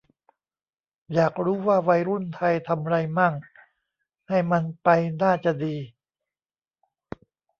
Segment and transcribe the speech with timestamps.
[1.13, 3.33] อยากรู้ว่าวัยรุ่นไทยทำไรมั่ง
[4.29, 4.89] ให้มันไป
[5.21, 5.75] น่าจะดี